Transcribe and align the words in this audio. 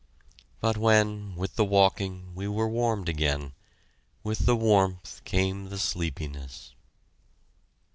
But 0.61 0.77
when, 0.77 1.35
with 1.35 1.55
the 1.57 1.63
walking, 1.63 2.33
we 2.33 2.47
were 2.47 2.67
warmed 2.67 3.07
again, 3.07 3.53
with 4.23 4.47
the 4.47 4.55
warmth 4.55 5.21
came 5.25 5.69
the 5.69 5.77
sleepiness. 5.77 6.73